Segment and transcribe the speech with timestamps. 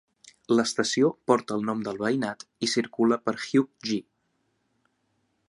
[0.53, 4.01] L"estació porta el nom del veïnat i circula per Hugh J.